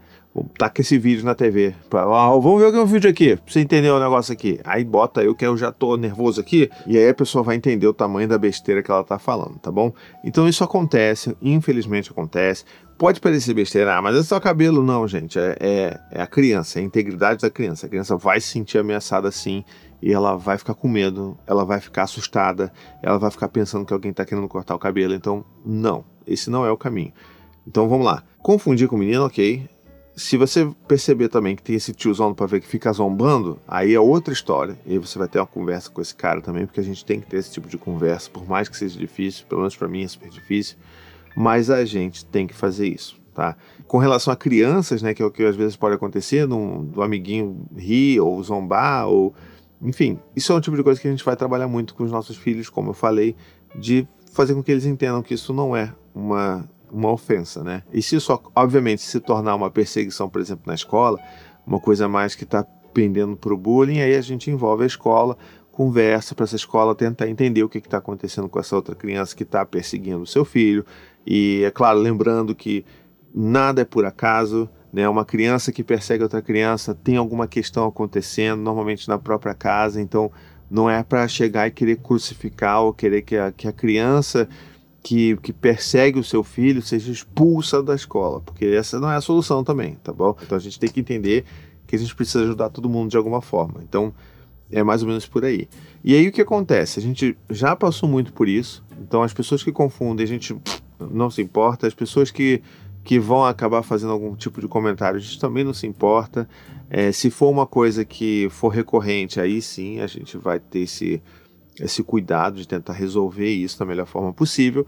Taca 0.58 0.82
esse 0.82 0.98
vídeo 0.98 1.26
na 1.26 1.34
TV. 1.34 1.74
Pra, 1.90 2.04
ah, 2.04 2.30
vamos 2.30 2.62
ver 2.62 2.68
o 2.68 2.72
que 2.72 2.78
é 2.78 2.82
um 2.82 2.86
vídeo 2.86 3.10
aqui, 3.10 3.36
pra 3.36 3.52
você 3.52 3.60
entender 3.60 3.90
o 3.90 4.00
negócio 4.00 4.32
aqui. 4.32 4.60
Aí 4.64 4.84
bota 4.84 5.24
eu 5.24 5.34
que 5.34 5.46
eu 5.46 5.58
já 5.58 5.72
tô 5.72 5.98
nervoso 5.98 6.40
aqui, 6.40 6.70
e 6.86 6.98
aí 6.98 7.10
a 7.10 7.14
pessoa 7.14 7.44
vai 7.44 7.56
entender 7.56 7.88
o 7.88 7.94
tamanho 7.94 8.28
da 8.28 8.38
besteira 8.38 8.84
que 8.84 8.92
ela 8.92 9.04
tá 9.04 9.18
falando, 9.18 9.58
tá 9.58 9.72
bom? 9.72 9.92
Então 10.24 10.48
isso 10.48 10.64
acontece, 10.64 11.36
infelizmente 11.42 12.12
acontece. 12.12 12.64
Pode 12.98 13.20
parecer 13.20 13.54
besteira, 13.54 13.98
ah, 13.98 14.02
mas 14.02 14.16
é 14.16 14.24
só 14.24 14.40
cabelo. 14.40 14.84
Não, 14.84 15.08
gente, 15.08 15.40
é, 15.40 15.56
é, 15.60 16.00
é 16.12 16.22
a 16.22 16.28
criança, 16.28 16.80
é 16.80 16.82
a 16.82 16.86
integridade 16.86 17.42
da 17.42 17.50
criança. 17.50 17.88
A 17.88 17.90
criança 17.90 18.16
vai 18.16 18.40
se 18.40 18.50
sentir 18.50 18.78
ameaçada 18.78 19.32
sim, 19.32 19.64
e 20.02 20.14
ela 20.14 20.36
vai 20.38 20.58
ficar 20.58 20.76
com 20.76 20.88
medo, 20.88 21.38
ela 21.48 21.66
vai 21.66 21.80
ficar 21.80 22.04
assustada, 22.04 22.72
ela 23.02 23.18
vai 23.18 23.32
ficar 23.32 23.50
pensando 23.50 23.86
que 23.86 23.94
alguém 23.94 24.14
tá 24.14 24.24
querendo 24.24 24.48
cortar 24.48 24.76
o 24.76 24.80
cabelo. 24.80 25.16
Então, 25.16 25.44
não, 25.66 26.06
esse 26.28 26.52
não 26.52 26.66
é 26.66 26.72
o 26.72 26.78
caminho. 26.78 27.14
Então 27.68 27.90
vamos 27.90 28.06
lá. 28.06 28.24
Confundir 28.38 28.88
com 28.88 28.96
o 28.96 29.00
menino, 29.00 29.26
ok 29.26 29.68
se 30.20 30.36
você 30.36 30.70
perceber 30.86 31.30
também 31.30 31.56
que 31.56 31.64
tem 31.64 31.78
esse 31.78 31.94
tiozão 31.94 32.34
para 32.34 32.46
ver 32.46 32.60
que 32.60 32.68
fica 32.68 32.92
zombando, 32.92 33.58
aí 33.66 33.94
é 33.94 34.00
outra 34.00 34.34
história. 34.34 34.78
E 34.86 34.92
aí 34.92 34.98
você 34.98 35.18
vai 35.18 35.30
ter 35.30 35.40
uma 35.40 35.48
conversa 35.48 35.90
com 35.90 36.02
esse 36.02 36.14
cara 36.14 36.42
também, 36.42 36.66
porque 36.66 36.82
a 36.82 36.84
gente 36.84 37.06
tem 37.06 37.22
que 37.22 37.28
ter 37.28 37.38
esse 37.38 37.54
tipo 37.54 37.70
de 37.70 37.78
conversa, 37.78 38.30
por 38.30 38.46
mais 38.46 38.68
que 38.68 38.76
seja 38.76 39.00
difícil, 39.00 39.46
pelo 39.48 39.62
menos 39.62 39.78
para 39.78 39.88
mim 39.88 40.04
é 40.04 40.08
super 40.10 40.30
difícil, 40.30 40.76
mas 41.38 41.70
a 41.70 41.86
gente 41.86 42.26
tem 42.26 42.46
que 42.46 42.54
fazer 42.54 42.90
isso, 42.90 43.18
tá? 43.34 43.56
Com 43.88 43.98
relação 43.98 44.34
a 44.34 44.36
crianças, 44.36 45.02
né, 45.02 45.14
que 45.14 45.22
é 45.22 45.26
o 45.26 45.32
que 45.32 45.42
às 45.42 45.56
vezes 45.56 45.78
pode 45.78 45.96
acontecer, 45.96 46.46
do, 46.46 46.84
do 46.84 47.02
amiguinho 47.02 47.66
rir 47.78 48.20
ou 48.20 48.44
zombar, 48.44 49.08
ou 49.08 49.34
enfim, 49.82 50.20
isso 50.36 50.52
é 50.52 50.56
um 50.56 50.60
tipo 50.60 50.76
de 50.76 50.84
coisa 50.84 51.00
que 51.00 51.08
a 51.08 51.12
gente 51.12 51.24
vai 51.24 51.38
trabalhar 51.38 51.70
muito 51.70 51.96
com 51.96 52.04
os 52.04 52.12
nossos 52.12 52.36
filhos, 52.36 52.70
como 52.70 52.90
eu 52.90 52.94
falei, 52.94 53.38
de 53.74 54.06
fazer 54.34 54.54
com 54.54 54.62
que 54.62 54.70
eles 54.70 54.86
entendam 54.86 55.24
que 55.24 55.34
isso 55.34 55.54
não 55.54 55.74
é 55.74 55.94
uma 56.14 56.68
uma 56.92 57.12
ofensa, 57.12 57.64
né? 57.64 57.84
E 57.92 58.02
se 58.02 58.16
isso, 58.16 58.40
obviamente, 58.56 59.02
se 59.02 59.20
tornar 59.20 59.56
uma 59.56 59.70
perseguição, 59.70 60.30
por 60.30 60.42
exemplo, 60.42 60.64
na 60.66 60.74
escola, 60.74 61.20
uma 61.66 61.80
coisa 61.80 62.08
mais 62.08 62.36
que 62.36 62.44
está 62.44 62.64
pendendo 62.94 63.36
para 63.36 63.54
o 63.54 63.58
bullying, 63.58 64.00
aí 64.02 64.16
a 64.16 64.22
gente 64.22 64.50
envolve 64.50 64.84
a 64.84 64.88
escola, 64.88 65.38
conversa 65.72 66.36
para 66.36 66.44
essa 66.44 66.56
escola 66.56 66.96
tentar 66.96 67.28
entender 67.28 67.64
o 67.64 67.70
que 67.70 67.78
está 67.78 67.98
acontecendo 67.98 68.50
com 68.50 68.60
essa 68.60 68.76
outra 68.76 68.96
criança 68.96 69.36
que 69.36 69.44
está 69.44 69.66
perseguindo 69.66 70.22
o 70.22 70.28
seu 70.28 70.44
filho. 70.44 70.86
E, 71.26 71.64
é 71.64 71.72
claro, 71.72 72.00
lembrando 72.00 72.54
que 72.56 72.86
nada 73.34 73.82
é 73.82 73.86
por 73.86 74.06
acaso, 74.06 74.70
né? 74.92 75.08
Uma 75.08 75.24
criança 75.24 75.72
que 75.72 75.84
persegue 75.84 76.24
outra 76.24 76.42
criança 76.42 76.94
tem 76.96 77.16
alguma 77.16 77.48
questão 77.48 77.86
acontecendo, 77.88 78.62
normalmente 78.62 79.08
na 79.08 79.18
própria 79.18 79.54
casa, 79.54 80.02
então 80.02 80.32
não 80.70 80.90
é 80.90 81.02
para 81.04 81.28
chegar 81.28 81.68
e 81.68 81.72
querer 81.72 81.98
crucificar 81.98 82.82
ou 82.82 82.94
querer 82.94 83.22
que 83.22 83.36
a, 83.36 83.52
que 83.52 83.68
a 83.68 83.72
criança 83.72 84.48
que, 85.02 85.38
que 85.38 85.54
persegue 85.54 86.20
o 86.20 86.24
seu 86.24 86.44
filho 86.44 86.82
seja 86.82 87.12
expulsa 87.12 87.82
da 87.82 87.96
escola, 87.96 88.42
porque 88.42 88.66
essa 88.66 89.00
não 89.00 89.10
é 89.10 89.16
a 89.16 89.22
solução 89.22 89.64
também, 89.64 89.96
tá 90.04 90.12
bom? 90.12 90.36
Então 90.44 90.58
a 90.58 90.62
gente 90.62 90.80
tem 90.80 90.90
que 90.90 91.00
entender 91.00 91.46
que 91.88 91.96
a 91.96 92.00
gente 92.00 92.14
precisa 92.14 92.44
ajudar 92.44 92.70
todo 92.70 92.90
mundo 92.90 93.10
de 93.10 93.18
alguma 93.18 93.42
forma. 93.42 93.82
Então 93.84 94.14
é 94.72 94.84
mais 94.84 95.02
ou 95.02 95.08
menos 95.08 95.26
por 95.26 95.44
aí. 95.44 95.68
E 96.04 96.16
aí 96.16 96.28
o 96.28 96.32
que 96.32 96.42
acontece? 96.42 97.00
A 97.00 97.02
gente 97.02 97.38
já 97.50 97.76
passou 97.76 98.08
muito 98.08 98.32
por 98.34 98.48
isso, 98.48 98.84
então 99.02 99.24
as 99.24 99.34
pessoas 99.34 99.64
que 99.64 99.72
confundem, 99.72 100.24
a 100.24 100.28
gente 100.28 100.56
não 101.00 101.30
se 101.30 101.42
importa, 101.42 101.88
as 101.88 101.94
pessoas 101.94 102.30
que, 102.30 102.62
que 103.04 103.18
vão 103.18 103.46
acabar 103.46 103.82
fazendo 103.82 104.12
algum 104.12 104.36
tipo 104.36 104.62
de 104.62 104.68
comentário, 104.68 105.18
a 105.18 105.22
gente 105.22 105.40
também 105.40 105.64
não 105.64 105.74
se 105.74 105.88
importa. 105.88 106.48
É, 106.90 107.12
se 107.12 107.30
for 107.30 107.50
uma 107.50 107.66
coisa 107.66 108.04
que 108.04 108.48
for 108.50 108.70
recorrente, 108.70 109.40
aí 109.40 109.62
sim 109.62 110.00
a 110.00 110.08
gente 110.08 110.38
vai 110.38 110.60
ter 110.60 110.80
esse 110.80 111.22
esse 111.80 112.04
cuidado 112.04 112.58
de 112.58 112.68
tentar 112.68 112.94
resolver 112.94 113.50
isso 113.50 113.80
da 113.80 113.86
melhor 113.86 114.06
forma 114.06 114.34
possível. 114.34 114.86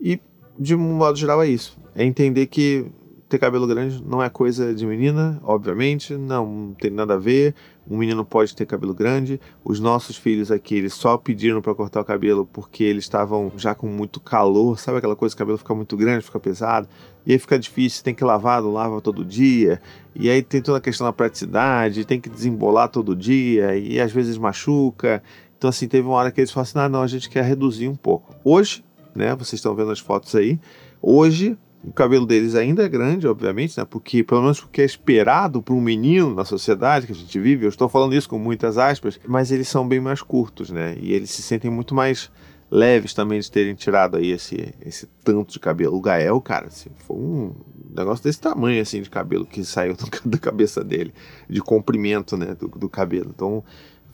E, 0.00 0.20
de 0.58 0.74
um 0.74 0.78
modo 0.78 1.16
geral, 1.16 1.42
é 1.42 1.48
isso. 1.48 1.78
É 1.94 2.04
entender 2.04 2.46
que 2.46 2.86
ter 3.28 3.38
cabelo 3.38 3.66
grande 3.66 4.02
não 4.04 4.22
é 4.22 4.28
coisa 4.28 4.74
de 4.74 4.86
menina, 4.86 5.40
obviamente, 5.42 6.14
não 6.16 6.74
tem 6.78 6.90
nada 6.90 7.14
a 7.14 7.18
ver. 7.18 7.54
Um 7.88 7.98
menino 7.98 8.24
pode 8.24 8.54
ter 8.54 8.64
cabelo 8.64 8.94
grande. 8.94 9.40
Os 9.64 9.80
nossos 9.80 10.16
filhos 10.16 10.50
aqui, 10.50 10.76
eles 10.76 10.94
só 10.94 11.16
pediram 11.16 11.60
para 11.60 11.74
cortar 11.74 12.00
o 12.00 12.04
cabelo 12.04 12.48
porque 12.50 12.84
eles 12.84 13.04
estavam 13.04 13.52
já 13.56 13.74
com 13.74 13.86
muito 13.86 14.20
calor, 14.20 14.78
sabe 14.78 14.98
aquela 14.98 15.16
coisa, 15.16 15.34
o 15.34 15.38
cabelo 15.38 15.58
fica 15.58 15.74
muito 15.74 15.96
grande, 15.96 16.24
fica 16.24 16.40
pesado, 16.40 16.88
e 17.26 17.32
aí 17.32 17.38
fica 17.38 17.58
difícil, 17.58 18.04
tem 18.04 18.14
que 18.14 18.24
lavar, 18.24 18.62
não 18.62 18.72
lava 18.72 19.00
todo 19.00 19.24
dia. 19.24 19.80
E 20.14 20.30
aí 20.30 20.42
tem 20.42 20.62
toda 20.62 20.78
a 20.78 20.80
questão 20.80 21.06
da 21.06 21.12
praticidade, 21.12 22.04
tem 22.04 22.20
que 22.20 22.30
desembolar 22.30 22.88
todo 22.88 23.16
dia, 23.16 23.76
e 23.76 24.00
às 24.00 24.12
vezes 24.12 24.38
machuca. 24.38 25.22
Então, 25.64 25.70
assim, 25.70 25.88
teve 25.88 26.06
uma 26.06 26.16
hora 26.16 26.30
que 26.30 26.42
eles 26.42 26.50
falaram 26.50 26.68
assim: 26.68 26.78
ah, 26.78 26.88
não, 26.90 27.00
a 27.00 27.06
gente 27.06 27.30
quer 27.30 27.42
reduzir 27.42 27.88
um 27.88 27.96
pouco. 27.96 28.34
Hoje, 28.44 28.84
né, 29.14 29.34
vocês 29.34 29.54
estão 29.54 29.74
vendo 29.74 29.90
as 29.90 29.98
fotos 29.98 30.34
aí, 30.34 30.60
hoje 31.00 31.56
o 31.82 31.90
cabelo 31.90 32.26
deles 32.26 32.54
ainda 32.54 32.84
é 32.84 32.88
grande, 32.88 33.26
obviamente, 33.26 33.78
né? 33.78 33.86
Porque, 33.88 34.22
pelo 34.22 34.42
menos 34.42 34.60
porque 34.60 34.82
é 34.82 34.84
esperado 34.84 35.62
para 35.62 35.74
um 35.74 35.80
menino 35.80 36.34
na 36.34 36.44
sociedade 36.44 37.06
que 37.06 37.12
a 37.12 37.14
gente 37.14 37.40
vive, 37.40 37.64
eu 37.64 37.70
estou 37.70 37.88
falando 37.88 38.14
isso 38.14 38.28
com 38.28 38.38
muitas 38.38 38.76
aspas, 38.76 39.18
mas 39.26 39.50
eles 39.50 39.66
são 39.66 39.88
bem 39.88 40.00
mais 40.00 40.20
curtos, 40.20 40.68
né? 40.68 40.98
E 41.00 41.14
eles 41.14 41.30
se 41.30 41.40
sentem 41.40 41.70
muito 41.70 41.94
mais 41.94 42.30
leves 42.70 43.14
também 43.14 43.40
de 43.40 43.50
terem 43.50 43.74
tirado 43.74 44.18
aí 44.18 44.32
esse, 44.32 44.74
esse 44.84 45.06
tanto 45.24 45.54
de 45.54 45.60
cabelo. 45.60 45.96
O 45.96 46.00
Gael, 46.02 46.38
cara, 46.42 46.66
assim, 46.66 46.90
foi 47.06 47.16
um 47.16 47.54
negócio 47.96 48.22
desse 48.22 48.38
tamanho, 48.38 48.82
assim, 48.82 49.00
de 49.00 49.08
cabelo 49.08 49.46
que 49.46 49.64
saiu 49.64 49.96
da 50.26 50.36
cabeça 50.36 50.84
dele, 50.84 51.14
de 51.48 51.62
comprimento, 51.62 52.36
né, 52.36 52.54
do, 52.54 52.68
do 52.68 52.88
cabelo. 52.88 53.32
Então, 53.34 53.64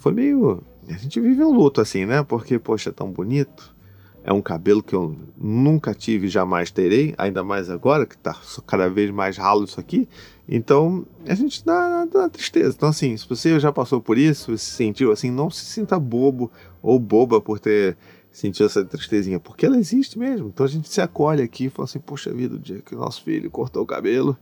foi 0.01 0.13
meio 0.13 0.63
a 0.93 0.99
gente 0.99 1.21
vive 1.21 1.43
um 1.45 1.53
luto 1.53 1.81
assim, 1.81 2.07
né? 2.07 2.23
Porque, 2.23 2.59
poxa, 2.59 2.91
é 2.91 2.93
tão 2.93 3.11
bonito. 3.11 3.75
É 4.23 4.33
um 4.33 4.43
cabelo 4.43 4.83
que 4.83 4.95
eu 4.95 5.17
nunca 5.39 5.95
tive 5.95 6.29
jamais 6.29 6.71
terei, 6.71 7.15
ainda 7.17 7.43
mais 7.43 7.71
agora, 7.71 8.05
que 8.05 8.19
tá 8.19 8.37
cada 8.67 8.89
vez 8.89 9.11
mais 9.11 9.39
ralo 9.39 9.65
isso 9.65 9.81
aqui. 9.81 10.07
Então, 10.47 11.07
a 11.27 11.35
gente 11.35 11.65
dá, 11.65 12.05
dá 12.05 12.29
tristeza. 12.29 12.75
Então, 12.77 12.91
assim, 12.91 13.17
se 13.17 13.27
você 13.27 13.59
já 13.59 13.73
passou 13.73 14.01
por 14.01 14.19
isso, 14.19 14.57
se 14.59 14.73
sentiu 14.73 15.11
assim, 15.11 15.31
não 15.31 15.49
se 15.49 15.65
sinta 15.65 15.99
bobo 15.99 16.51
ou 16.83 16.99
boba 16.99 17.41
por 17.41 17.59
ter 17.59 17.97
sentido 18.31 18.67
essa 18.67 18.85
tristezinha, 18.85 19.41
porque 19.41 19.67
ela 19.67 19.79
existe 19.79 20.19
mesmo. 20.19 20.49
Então 20.49 20.65
a 20.65 20.69
gente 20.69 20.89
se 20.89 21.01
acolhe 21.01 21.43
aqui 21.43 21.67
e 21.67 21.71
fala 21.71 21.85
assim, 21.85 21.99
poxa 21.99 22.33
vida, 22.33 22.55
o 22.55 22.59
dia 22.59 22.81
que 22.81 22.95
o 22.95 22.99
nosso 22.99 23.23
filho 23.23 23.51
cortou 23.51 23.83
o 23.83 23.87
cabelo, 23.87 24.37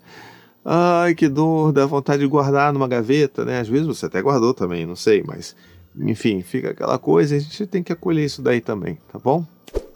ai 0.64 1.14
que 1.14 1.28
dor, 1.28 1.73
dá 1.73 1.87
vontade 1.87 2.21
de 2.21 2.28
guardar 2.28 2.73
numa 2.73 2.88
gaveta, 2.88 3.45
né? 3.45 3.61
Às 3.61 3.69
vezes 3.69 3.87
você 3.87 4.07
até 4.07 4.21
guardou 4.21 4.52
também, 4.52 4.85
não 4.85 4.97
sei, 4.97 5.23
mas 5.26 5.57
enfim, 6.00 6.43
fica 6.43 6.71
aquela 6.71 6.99
coisa, 6.99 7.37
a 7.37 7.38
gente 7.38 7.67
tem 7.67 7.83
que 7.83 7.93
acolher 7.93 8.25
isso 8.25 8.43
daí 8.43 8.61
também, 8.61 8.99
tá 9.12 9.19
bom? 9.19 9.45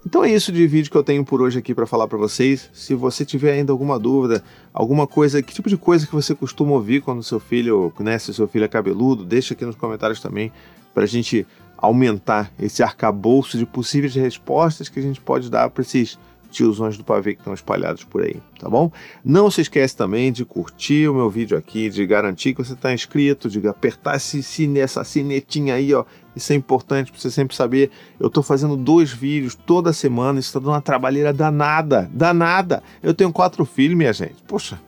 Então 0.05 0.25
é 0.25 0.33
isso 0.33 0.51
de 0.51 0.67
vídeo 0.67 0.91
que 0.91 0.97
eu 0.97 1.05
tenho 1.05 1.25
por 1.25 1.41
hoje 1.41 1.59
aqui 1.59 1.73
para 1.75 1.87
falar 1.87 2.09
para 2.09 2.19
vocês. 2.19 2.69
Se 2.73 2.93
você 2.93 3.25
tiver 3.25 3.53
ainda 3.53 3.73
alguma 3.73 3.99
dúvida, 4.01 4.43
alguma 4.73 5.07
coisa, 5.07 5.41
que 5.41 5.55
tipo 5.55 5.69
de 5.69 5.77
coisa 5.77 6.07
que 6.07 6.13
você 6.13 6.35
costuma 6.35 6.73
ouvir 6.73 7.03
quando 7.03 7.23
seu 7.23 7.39
filho, 7.39 7.93
né, 8.01 8.19
se 8.19 8.35
seu 8.35 8.49
filho 8.49 8.65
é 8.65 8.69
cabeludo, 8.69 9.25
deixa 9.25 9.55
aqui 9.55 9.65
nos 9.65 9.77
comentários 9.77 10.21
também 10.21 10.51
para 10.93 11.05
a 11.05 11.07
gente 11.07 11.47
aumentar 11.79 12.53
esse 12.59 12.83
arcabouço 12.83 13.57
de 13.57 13.65
possíveis 13.65 14.15
respostas 14.15 14.89
que 14.89 14.99
a 14.99 15.03
gente 15.03 15.21
pode 15.21 15.49
dar 15.49 15.71
para 15.71 15.83
esses 15.83 16.19
tiozões 16.53 16.97
do 16.97 17.03
pavê 17.03 17.35
que 17.35 17.41
estão 17.41 17.55
espalhados 17.55 18.05
por 18.05 18.23
aí, 18.23 18.37
tá 18.59 18.69
bom? 18.69 18.93
Não 19.25 19.51
se 19.51 19.63
esquece 19.63 19.97
também 19.97 20.31
de 20.31 20.45
curtir 20.45 21.09
o 21.09 21.15
meu 21.15 21.29
vídeo 21.29 21.57
aqui, 21.57 21.89
de 21.89 22.07
garantir 22.07 22.55
que 22.55 22.63
você 22.63 22.75
está 22.75 22.93
inscrito, 22.93 23.49
de 23.49 23.67
apertar 23.67 24.17
esse 24.17 24.43
sine, 24.43 24.79
essa 24.79 25.03
sinetinha 25.03 25.75
aí, 25.75 25.93
ó. 25.93 26.05
Isso 26.37 26.53
é 26.53 26.57
importante 26.57 27.11
para 27.11 27.21
você 27.21 27.31
sempre 27.31 27.57
saber. 27.57 27.91
Eu 28.21 28.29
estou 28.29 28.43
fazendo 28.43 28.77
dois 28.77 29.11
vídeos 29.11 29.55
toda 29.55 29.93
semana, 29.93 30.39
isso 30.39 30.49
está 30.51 30.61
dando 30.61 30.71
uma 30.71 30.81
trabalheira 30.81 31.33
danada, 31.33 32.09
danada. 32.13 32.83
Eu 33.03 33.13
tenho 33.13 33.33
quatro 33.33 33.65
filhos, 33.65 33.97
minha 33.97 34.13
gente. 34.13 34.37
Poxa, 34.47 34.81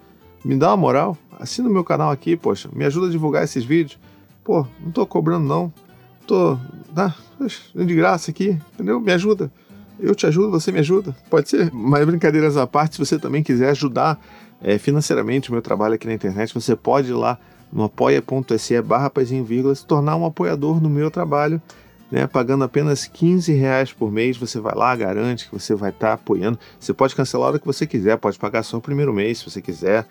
me 0.45 0.57
dá 0.57 0.69
uma 0.71 0.77
moral. 0.77 1.19
Assina 1.39 1.69
o 1.69 1.73
meu 1.73 1.83
canal 1.83 2.11
aqui, 2.11 2.37
poxa, 2.37 2.69
me 2.73 2.85
ajuda 2.85 3.09
a 3.09 3.11
divulgar 3.11 3.43
esses 3.43 3.65
vídeos. 3.65 3.99
Pô, 4.45 4.67
não 4.81 4.89
estou 4.89 5.07
cobrando 5.07 5.47
não. 5.47 5.73
Tô, 6.27 6.59
tá, 6.95 7.15
de 7.75 7.95
graça 7.95 8.31
aqui, 8.31 8.59
entendeu? 8.75 9.01
Me 9.01 9.13
ajuda 9.13 9.51
eu 9.99 10.15
te 10.15 10.27
ajudo, 10.27 10.51
você 10.51 10.73
me 10.73 10.81
ajuda. 10.81 11.15
Pode 11.31 11.49
ser? 11.49 11.71
Mas 11.73 12.05
brincadeiras 12.05 12.57
à 12.57 12.67
parte, 12.67 12.95
se 12.95 12.99
você 12.99 13.19
também 13.19 13.43
quiser 13.43 13.71
ajudar 13.71 14.21
é, 14.63 14.79
financeiramente 14.79 15.51
o 15.51 15.53
meu 15.53 15.63
trabalho 15.63 15.95
aqui 15.95 16.07
na 16.07 16.15
internet, 16.15 16.55
você 16.55 16.75
pode 16.75 17.11
ir 17.11 17.15
lá 17.15 17.39
no 17.73 17.85
apoia.se 17.85 18.81
barra 18.83 19.11
se 19.75 19.87
tornar 19.87 20.17
um 20.17 20.25
apoiador 20.25 20.81
no 20.81 20.89
meu 20.89 21.11
trabalho, 21.11 21.61
né, 22.11 22.27
pagando 22.27 22.63
apenas 22.63 23.07
15 23.07 23.53
reais 23.53 23.93
por 23.93 24.13
mês, 24.13 24.37
você 24.37 24.61
vai 24.61 24.75
lá, 24.75 24.95
garante 24.95 25.49
que 25.49 25.59
você 25.59 25.75
vai 25.75 25.91
estar 25.91 26.09
tá 26.09 26.13
apoiando. 26.15 26.59
Você 26.79 26.93
pode 26.93 27.15
cancelar 27.17 27.47
a 27.47 27.51
hora 27.51 27.59
que 27.59 27.67
você 27.67 27.87
quiser, 27.87 28.17
pode 28.17 28.39
pagar 28.39 28.63
só 28.63 28.77
o 28.77 28.81
primeiro 28.81 29.13
mês 29.13 29.39
se 29.39 29.51
você 29.51 29.61
quiser, 29.61 30.07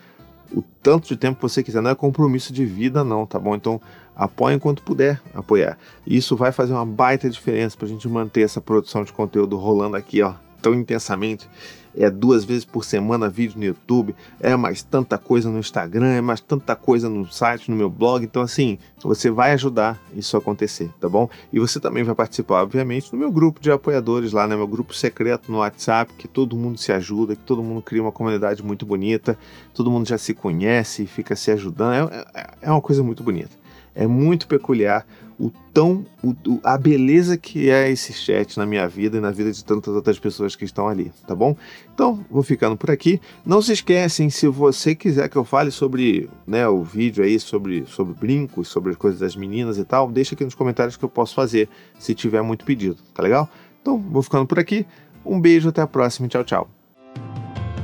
o 0.54 0.62
tanto 0.82 1.08
de 1.08 1.18
tempo 1.18 1.38
que 1.38 1.42
você 1.42 1.64
quiser, 1.64 1.82
não 1.82 1.92
é 1.92 1.96
compromisso 1.96 2.54
de 2.54 2.66
vida 2.66 3.04
não, 3.04 3.26
tá 3.26 3.40
bom? 3.40 3.56
Então 3.56 3.82
apoie 4.16 4.54
enquanto 4.54 4.84
puder 4.84 5.20
apoiar. 5.34 5.78
Isso 6.06 6.36
vai 6.36 6.52
fazer 6.52 6.74
uma 6.74 6.86
baita 6.86 7.30
diferença 7.30 7.76
para 7.76 7.88
a 7.88 7.90
gente 7.90 8.08
manter 8.08 8.42
essa 8.42 8.62
produção 8.62 9.04
de 9.04 9.12
conteúdo 9.12 9.58
rolando 9.58 9.96
aqui, 9.96 10.22
ó, 10.22 10.34
tão 10.62 10.74
intensamente 10.74 11.50
é 11.96 12.10
duas 12.10 12.44
vezes 12.44 12.66
por 12.66 12.84
semana 12.84 13.30
vídeo 13.30 13.58
no 13.58 13.66
YouTube, 13.66 14.16
é 14.40 14.56
mais 14.56 14.82
tanta 14.82 15.18
coisa 15.18 15.50
no 15.50 15.60
Instagram, 15.60 16.08
é 16.08 16.22
mais 16.22 16.42
tanta 16.42 16.76
coisa 16.76 17.10
no 17.10 17.32
site, 17.32 17.70
no 17.70 17.78
meu 17.78 17.90
blog. 17.90 18.24
Então, 18.24 18.42
assim, 18.42 18.78
você 19.02 19.30
vai 19.30 19.52
ajudar 19.54 20.00
isso 20.16 20.36
a 20.36 20.40
acontecer, 20.40 20.90
tá 21.00 21.08
bom? 21.08 21.30
E 21.52 21.60
você 21.60 21.80
também 21.80 22.04
vai 22.04 22.16
participar, 22.16 22.64
obviamente, 22.64 23.12
do 23.12 23.18
meu 23.18 23.32
grupo 23.32 23.60
de 23.60 23.72
apoiadores 23.72 24.32
lá, 24.32 24.48
né? 24.48 24.56
Meu 24.56 24.68
grupo 24.68 24.94
secreto 24.94 25.52
no 25.52 25.60
WhatsApp, 25.60 26.14
que 26.14 26.28
todo 26.28 26.56
mundo 26.56 26.78
se 26.78 26.92
ajuda, 26.92 27.36
que 27.36 27.44
todo 27.44 27.64
mundo 27.64 27.82
cria 27.82 28.02
uma 28.02 28.12
comunidade 28.12 28.64
muito 28.64 28.86
bonita, 28.86 29.38
todo 29.74 29.92
mundo 29.92 30.08
já 30.08 30.18
se 30.18 30.34
conhece 30.34 31.04
e 31.04 31.08
fica 31.08 31.36
se 31.36 31.52
ajudando. 31.52 32.12
É, 32.12 32.26
é, 32.34 32.48
é 32.64 32.72
uma 32.72 32.82
coisa 32.82 33.04
muito 33.04 33.24
bonita. 33.24 33.63
É 33.96 34.08
muito 34.08 34.48
peculiar 34.48 35.06
o 35.40 35.52
tão 35.74 36.06
o, 36.24 36.36
a 36.64 36.78
beleza 36.78 37.38
que 37.38 37.70
é 37.70 37.90
esse 37.90 38.14
chat 38.14 38.58
na 38.58 38.66
minha 38.66 38.88
vida 38.88 39.18
e 39.18 39.20
na 39.20 39.32
vida 39.32 39.52
de 39.52 39.64
tantas 39.64 39.94
outras 39.94 40.20
pessoas 40.20 40.56
que 40.56 40.64
estão 40.64 40.88
ali, 40.88 41.12
tá 41.28 41.36
bom? 41.36 41.56
Então, 41.94 42.24
vou 42.30 42.44
ficando 42.44 42.78
por 42.78 42.92
aqui. 42.92 43.20
Não 43.46 43.62
se 43.62 43.74
esquecem, 43.74 44.30
se 44.30 44.48
você 44.48 44.96
quiser 44.96 45.30
que 45.30 45.36
eu 45.36 45.44
fale 45.44 45.72
sobre 45.72 46.30
né, 46.46 46.68
o 46.68 46.84
vídeo 46.84 47.24
aí, 47.24 47.40
sobre, 47.40 47.86
sobre 47.88 48.14
brincos, 48.14 48.68
sobre 48.68 48.92
as 48.92 48.98
coisas 48.98 49.20
das 49.20 49.36
meninas 49.36 49.78
e 49.78 49.84
tal, 49.84 50.12
deixa 50.12 50.36
aqui 50.36 50.44
nos 50.46 50.56
comentários 50.56 50.96
que 50.96 51.04
eu 51.04 51.10
posso 51.10 51.36
fazer, 51.36 51.68
se 52.00 52.14
tiver 52.14 52.42
muito 52.42 52.66
pedido, 52.66 52.98
tá 53.14 53.22
legal? 53.22 53.50
Então, 53.82 53.98
vou 53.98 54.22
ficando 54.22 54.46
por 54.46 54.60
aqui. 54.60 54.86
Um 55.26 55.40
beijo, 55.40 55.70
até 55.70 55.82
a 55.82 55.88
próxima. 55.88 56.28
Tchau, 56.28 56.44
tchau. 56.44 56.70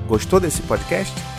Gostou 0.07 0.39
desse 0.39 0.61
podcast? 0.63 1.38